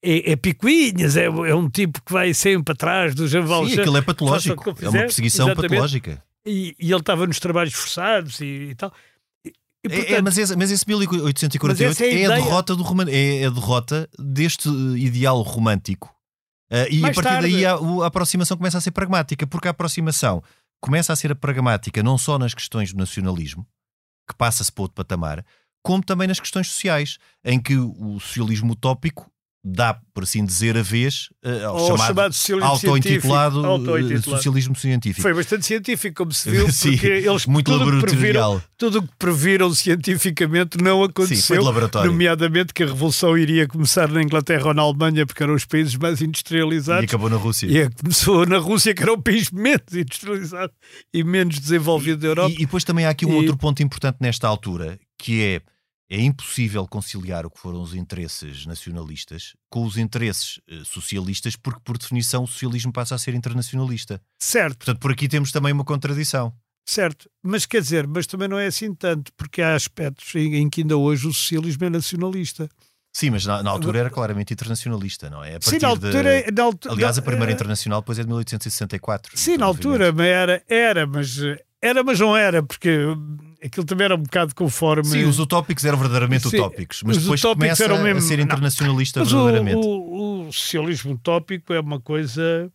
[0.08, 3.74] É, é, picuinhas, é, é, um tipo que vai sempre atrás do Jean Valjean.
[3.74, 5.70] Sim, aquilo é patológico, é uma perseguição Exatamente.
[5.70, 6.22] patológica.
[6.46, 8.92] E, e, ele estava nos trabalhos forçados e, e tal.
[9.44, 12.76] E, portanto, é, é, mas, esse, mas esse 1848 mas é, a, é a derrota
[12.76, 16.14] do é a derrota deste ideal romântico.
[16.70, 17.52] Uh, e Mais a partir tarde...
[17.52, 20.40] daí a, a, aproximação começa a ser pragmática, porque a aproximação
[20.80, 23.66] começa a ser a pragmática não só nas questões do nacionalismo,
[24.28, 25.44] que passa-se para outro patamar,
[25.82, 29.30] como também nas questões sociais, em que o socialismo utópico
[29.68, 34.76] dá, por assim dizer, a vez uh, ao Ou chamado, chamado auto-intitulado auto eh, socialismo
[34.76, 35.22] científico.
[35.22, 39.02] Foi bastante científico, como se viu, Sim, porque eles muito tudo que, previram, tudo o
[39.02, 44.74] que previram cientificamente não aconteceu, Sim, nomeadamente que a revolução iria começar na Inglaterra ou
[44.74, 47.02] na Alemanha, porque eram os países mais industrializados.
[47.02, 47.66] E acabou na Rússia.
[47.66, 50.72] E começou na Rússia, que era o país menos industrializado
[51.12, 52.50] e menos desenvolvido da Europa.
[52.52, 53.34] E, e depois também há aqui um e...
[53.34, 55.60] outro ponto importante nesta altura, que é
[56.08, 61.80] é impossível conciliar o que foram os interesses nacionalistas com os interesses uh, socialistas, porque,
[61.84, 64.20] por definição, o socialismo passa a ser internacionalista.
[64.38, 64.78] Certo.
[64.78, 66.52] Portanto, por aqui temos também uma contradição.
[66.88, 70.70] Certo, mas quer dizer, mas também não é assim tanto, porque há aspectos em, em
[70.70, 72.68] que ainda hoje o socialismo é nacionalista.
[73.12, 75.56] Sim, mas na, na, altura era claramente internacionalista, não é?
[75.56, 76.52] A Sim, na altura, de...
[76.52, 79.36] na altura, Aliás, a primeira internacional depois é de 1864.
[79.36, 81.38] Sim, na altura mas era, era, mas
[81.80, 82.90] era, mas não era, porque
[83.64, 85.04] aquilo também era um bocado conforme.
[85.04, 88.18] Sim, os utópicos eram verdadeiramente Sim, utópicos, mas depois começa mesmo...
[88.18, 89.86] a ser internacionalista não, verdadeiramente.
[89.86, 92.70] O, o, o, socialismo utópico é uma coisa.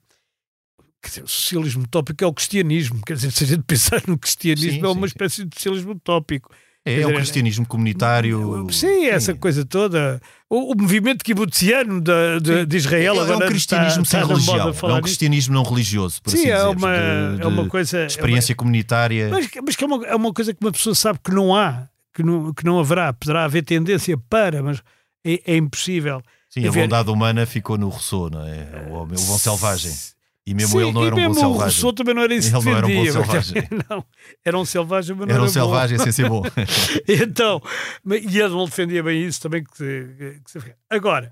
[1.01, 3.01] Quer dizer, o socialismo utópico é o cristianismo.
[3.05, 5.91] Quer dizer, se a gente pensar no cristianismo, sim, é uma sim, espécie de socialismo
[5.93, 6.51] utópico.
[6.83, 8.67] É, é o cristianismo comunitário.
[8.71, 10.19] Sim, essa coisa toda.
[10.49, 13.45] O, o movimento kibutziano de, de, de Israel é, agora.
[13.45, 14.73] É um cristianismo está, sem religião.
[14.89, 16.77] É um cristianismo não religioso, por sim, assim é dizer.
[16.77, 18.05] Uma, de, é uma coisa.
[18.05, 19.29] experiência é uma, comunitária.
[19.29, 21.87] Mas, mas que é uma, é uma coisa que uma pessoa sabe que não há,
[22.15, 23.13] que não, que não haverá.
[23.13, 24.81] Poderá haver tendência para, mas
[25.23, 26.23] é, é impossível.
[26.49, 28.87] Sim, a bondade humana ficou no Rousseau, não é?
[28.89, 29.93] O, o bom selvagem.
[30.45, 31.55] E mesmo Sim, ele não era um bom selvagem.
[31.55, 33.63] o Rousseau também não era isso ele não era um bom selvagem.
[33.89, 34.05] não,
[34.43, 36.41] era um selvagem, mas não era, era um selvagem sem ser bom.
[37.07, 37.61] então,
[38.05, 39.63] e não defendia bem isso também.
[39.63, 41.31] Que, que, que Agora,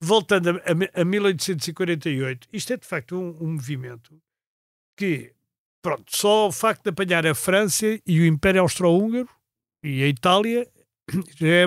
[0.00, 4.20] voltando a, a, a, 1848, isto é de facto um, um movimento
[4.98, 5.32] que,
[5.80, 9.28] pronto, só o facto de apanhar a França e o Império Austro-Húngaro
[9.84, 10.68] e a Itália
[11.38, 11.66] já é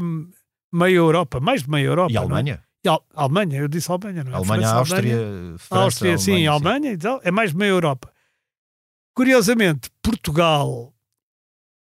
[0.74, 2.12] meia Europa, mais de meia Europa.
[2.12, 2.24] E a é?
[2.24, 2.65] Alemanha?
[2.88, 4.36] A Alemanha, eu disse Alemanha, não é?
[4.36, 8.12] Alemanha, França, Áustria, Alemanha, França, Áustria, Alemanha, sim, Alemanha e tal, é mais meia Europa.
[9.14, 10.94] Curiosamente, Portugal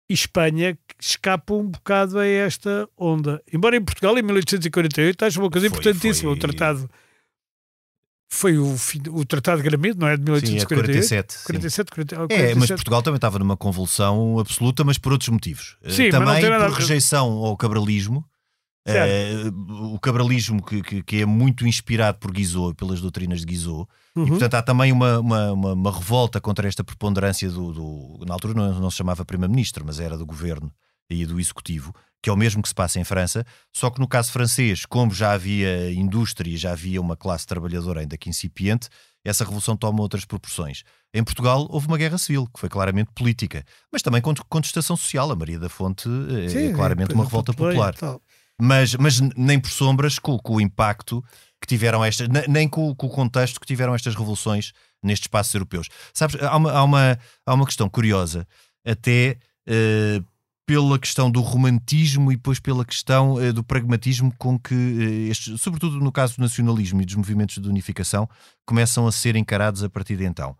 [0.08, 3.42] e Espanha escapam um bocado a esta onda.
[3.52, 6.36] Embora em Portugal, em 1848, acho uma coisa foi, importantíssima, foi...
[6.36, 6.90] o tratado
[8.34, 8.74] foi o,
[9.10, 10.16] o Tratado de Gramido, não é?
[10.16, 11.04] De 1848?
[11.04, 11.44] Sim, é 47.
[11.44, 15.76] 47, 47, É, mas Portugal também estava numa convulsão absoluta, mas por outros motivos.
[15.86, 18.24] Sim, também por rejeição ao cabralismo
[18.84, 23.88] Uh, o cabralismo que, que, que, é muito inspirado por Guizot, pelas doutrinas de Guizot,
[24.16, 24.26] uhum.
[24.26, 28.34] e portanto há também uma, uma, uma, uma, revolta contra esta preponderância do, do na
[28.34, 30.72] altura não, não, se chamava primeiro-ministro, mas era do governo
[31.08, 34.08] e do executivo, que é o mesmo que se passa em França, só que no
[34.08, 38.88] caso francês, como já havia indústria, já havia uma classe trabalhadora ainda que incipiente,
[39.24, 40.82] essa revolução toma outras proporções.
[41.14, 45.30] Em Portugal houve uma guerra civil, que foi claramente política, mas também contestação social.
[45.30, 47.94] A Maria da Fonte eh, Sim, é claramente uma revolta popular
[48.62, 51.22] mas, mas nem por sombras com, com o impacto
[51.60, 54.72] que tiveram estas, nem com, com, o contexto que tiveram estas revoluções
[55.02, 55.88] nestes espaços europeus.
[56.14, 58.46] Sabes, há uma, há uma, há uma questão curiosa,
[58.86, 59.36] até
[59.68, 60.24] uh,
[60.64, 65.60] pela questão do romantismo e depois pela questão uh, do pragmatismo com que, uh, estes,
[65.60, 68.28] sobretudo no caso do nacionalismo e dos movimentos de unificação,
[68.64, 70.56] começam a ser encarados a partir de então.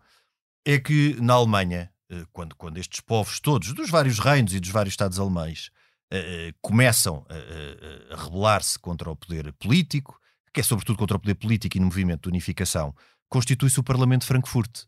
[0.65, 1.89] É que na Alemanha,
[2.33, 5.71] quando, quando estes povos todos, dos vários reinos e dos vários Estados alemães,
[6.17, 10.19] uh, começam a, a rebelar-se contra o poder político,
[10.53, 12.95] que é sobretudo contra o poder político e no movimento de unificação,
[13.29, 14.83] constitui-se o Parlamento de Frankfurt,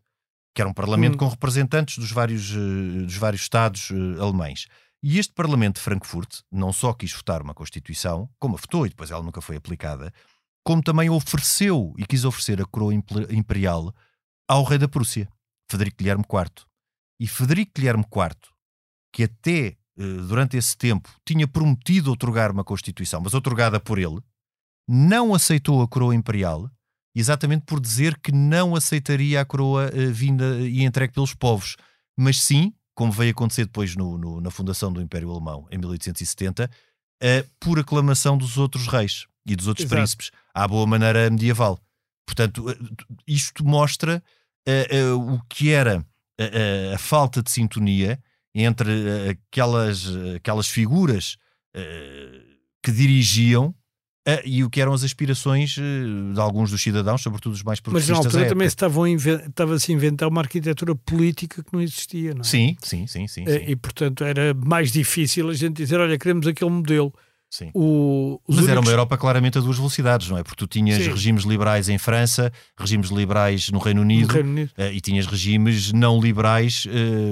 [0.54, 1.18] que era um parlamento hum.
[1.18, 4.68] com representantes dos vários, uh, dos vários Estados alemães.
[5.04, 8.90] E este Parlamento de Frankfurt não só quis votar uma Constituição, como a votou e
[8.90, 10.12] depois ela nunca foi aplicada,
[10.64, 12.92] como também ofereceu e quis oferecer a coroa
[13.30, 13.94] imperial
[14.48, 15.30] ao rei da Prússia,
[15.70, 16.66] Federico Guilherme IV.
[17.20, 18.36] E Federico Guilherme IV,
[19.14, 24.20] que até eh, durante esse tempo, tinha prometido otorgar uma Constituição, mas otorgada por ele,
[24.88, 26.70] não aceitou a coroa imperial,
[27.16, 31.78] exatamente por dizer que não aceitaria a coroa uh, vinda e entregue pelos povos,
[32.18, 36.70] mas sim, como veio acontecer depois no, no, na fundação do Império Alemão, em 1870,
[36.70, 39.96] uh, por aclamação dos outros reis e dos outros Exato.
[39.96, 41.80] príncipes, à boa maneira medieval.
[42.26, 42.76] Portanto, uh,
[43.26, 44.22] isto mostra
[44.68, 46.06] uh, o que era
[46.40, 48.22] a, a, falta de sintonia
[48.64, 51.38] entre aquelas, aquelas figuras
[52.82, 53.76] que dirigiam
[54.28, 57.80] Uh, e o que eram as aspirações uh, de alguns dos cidadãos, sobretudo os mais
[57.80, 58.18] progressistas.
[58.18, 62.44] Mas na altura também estava-se a inventar uma arquitetura política que não existia, não é?
[62.44, 63.28] Sim, sim, sim.
[63.28, 63.66] sim, uh, sim.
[63.68, 67.14] E portanto era mais difícil a gente dizer: olha, queremos aquele modelo.
[67.58, 67.72] Sim.
[67.74, 68.72] O, Mas únicos...
[68.72, 70.44] era uma Europa claramente a duas velocidades, não é?
[70.44, 71.10] Porque tu tinhas Sim.
[71.10, 74.72] regimes liberais em França, regimes liberais no Reino Unido, no Reino Unido.
[74.94, 76.86] e tinhas regimes não liberais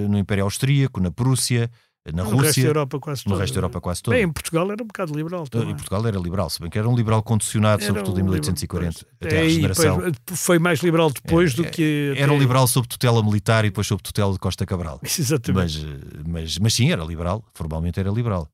[0.09, 1.69] no Império Austríaco, na Prússia,
[2.13, 4.13] na no Rússia, resto da Europa quase no resto da Europa quase todo.
[4.13, 5.69] Bem, em Portugal era um bocado liberal também.
[5.71, 8.25] Em Portugal era liberal, se bem que era um liberal condicionado, Era sobretudo em um
[8.25, 9.97] 1840, liberal, até É, regeneração.
[10.11, 12.13] depois foi mais liberal depois do É, que.
[12.17, 14.99] Era um liberal sob tutela militar e depois sob tutela de Costa Cabral.
[15.03, 15.79] Exatamente.
[15.81, 18.49] Mas, eh, mas, mas sim, era liberal, formalmente era liberal.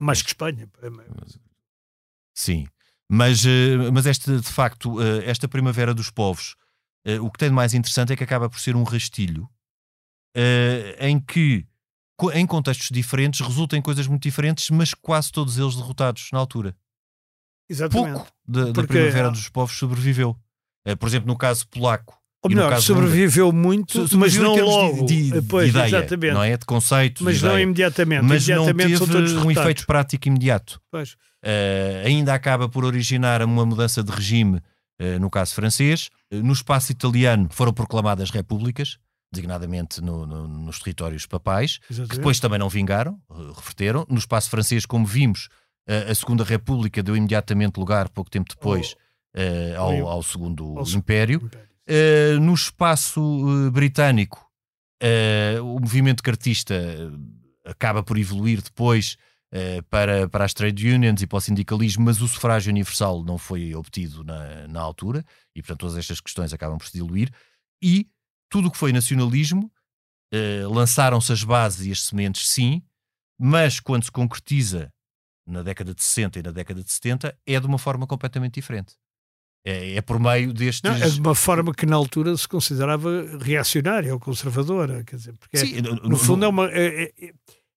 [0.00, 0.68] Mais que Espanha.
[2.34, 2.66] Sim.
[3.12, 6.54] Mas, eh, mas esta, de facto, eh, esta Primavera dos Povos,
[7.04, 9.48] eh, o que tem de mais interessante é que acaba por ser um rastilho
[11.00, 11.66] em que,
[12.34, 16.76] em contextos diferentes, resultam coisas muito diferentes, mas quase todos eles derrotados na altura.
[17.68, 18.14] Exatamente.
[18.14, 20.38] Pouco da, da Primavera dos Povos sobreviveu.
[21.00, 22.19] Por exemplo, no caso polaco.
[22.42, 25.04] Ou melhor, sobreviveu muito, So- mas não logo.
[25.04, 26.32] De, de- de Pois, ideia, exatamente.
[26.32, 26.56] não é?
[26.56, 28.22] De conceito, Mas de não imediatamente.
[28.22, 30.80] Mas não imediatamente teve são todos um efeito prático imediato.
[30.90, 31.16] Pois.
[31.42, 34.60] Eh, ainda acaba por originar uma mudança de regime,
[34.98, 36.08] eh, no caso francês.
[36.30, 38.96] Eh, No espaço italiano foram proclamadas repúblicas,
[39.32, 42.16] designadamente no- no- nos territórios papais, que Exatamente.
[42.16, 44.06] depois também não vingaram, eh, reverteram.
[44.08, 45.48] No espaço francês, como vimos,
[45.86, 48.94] eh, a Segunda República deu imediatamente lugar, pouco tempo depois,
[49.34, 51.50] eh, ao, ao- Segundo ao- Império.
[51.90, 54.48] Uh, no espaço uh, britânico,
[55.02, 56.72] uh, o movimento cartista
[57.64, 59.16] acaba por evoluir depois
[59.90, 63.74] para, para as trade unions e para o sindicalismo, mas o sufrágio universal não foi
[63.74, 65.24] obtido na, na altura
[65.56, 67.32] e, portanto, todas estas questões acabam por se diluir.
[67.82, 68.06] E
[68.48, 69.68] tudo o que foi nacionalismo,
[70.70, 72.80] lançaram-se as bases e as sementes, sim,
[73.36, 74.92] mas quando se concretiza
[75.44, 78.94] na década de 60 e na década de 70, é de uma forma completamente diferente.
[79.64, 80.82] É, é por meio destes.
[80.82, 85.04] Não, é de uma forma que na altura se considerava reacionária ou conservadora.
[85.04, 86.70] Quer dizer, porque é- Sim, no, no fundo é uma.
[86.70, 87.32] é- é-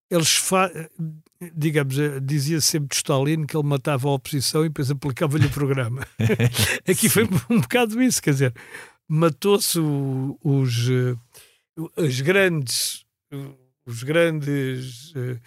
[0.09, 0.69] eles fa...
[1.55, 5.49] digamos, eh, dizia sempre de Stalin que ele matava a oposição e depois aplicava-lhe o
[5.49, 6.07] programa.
[6.87, 8.53] Aqui foi um bocado isso, quer dizer,
[9.09, 11.15] matou-se os, eh,
[11.97, 13.03] os grandes
[13.85, 15.39] os grandes eh,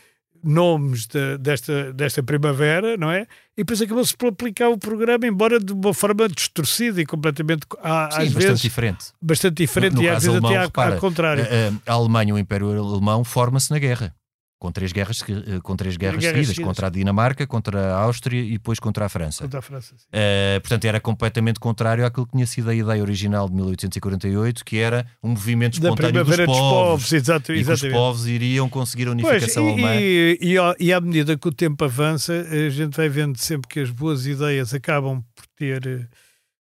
[0.46, 3.22] nomes da- desta, desta primavera, não é?
[3.56, 8.08] E depois acabou-se por aplicar o programa, embora de uma forma distorcida e completamente, à-
[8.12, 9.04] Sim, às bastante vezes, diferente.
[9.20, 11.44] bastante diferente No e às vezes alemão, até ao contrário.
[11.44, 14.14] A, a Alemanha, o Império Alemão, forma-se na guerra.
[14.58, 16.66] Com três guerras, eh, com três guerras, Guerras seguidas, seguidas.
[16.66, 19.44] contra a Dinamarca, contra a Áustria e depois contra a França.
[19.44, 20.06] Contra a França, sim.
[20.10, 24.78] Eh, portanto, era completamente contrário àquilo que tinha sido a ideia original de 1848, que
[24.78, 29.08] era um movimento espontâneo dos dos povos, Povos, exato, e que os povos iriam conseguir
[29.08, 29.94] a Pois, unificação alemã.
[29.96, 33.36] e, e, e, ao- e à medida que o tempo avança, a gente vai vendo
[33.36, 36.06] sempre que as boas ideias acabam por ter eh,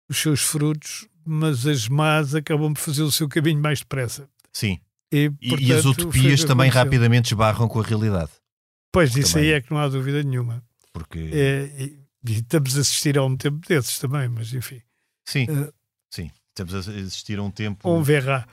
[0.08, 4.30] os seus frutos, mas as más acabam por fazer o seu caminho mais depressa.
[4.54, 4.78] Sim.
[5.12, 8.32] E, portanto, e as utopias também rapidamente esbarram com a realidade.
[8.92, 9.50] Pois, isso também.
[9.50, 10.64] aí é que não há dúvida nenhuma.
[10.94, 12.00] Porque, É, e,
[12.32, 14.82] estamos a assistir a um tempo desses também, mas enfim,
[15.28, 15.72] sim, eh,
[16.12, 17.88] sim, estamos a assistir a um tempo.
[17.90, 18.48] on verra.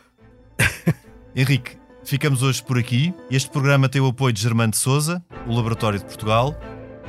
[1.34, 3.14] Henrique, ficamos hoje por aqui.
[3.30, 6.58] Este programa tem o apoio de Germano de Souza, o Laboratório de Portugal.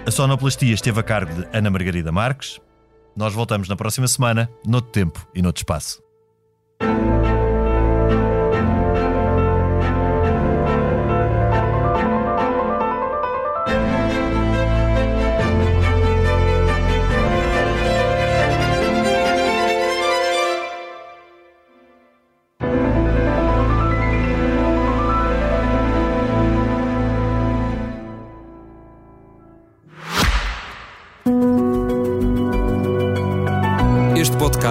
[0.06, 2.60] A sonoplastia esteve a cargo de Ana Margarida Marques.
[3.16, 6.07] Nós voltamos na próxima semana, noutro tempo e noutro espaço.